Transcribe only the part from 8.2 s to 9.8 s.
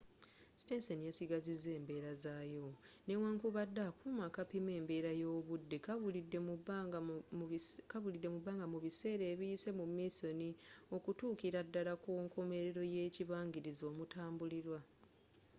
mu bbanga mu biseera ebiyise